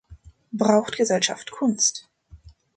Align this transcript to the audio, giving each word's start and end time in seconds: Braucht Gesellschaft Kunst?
Braucht 0.51 0.97
Gesellschaft 0.97 1.51
Kunst? 1.51 2.09